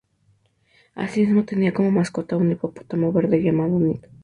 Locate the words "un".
2.39-2.51